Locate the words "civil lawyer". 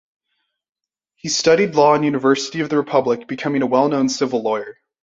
4.09-4.79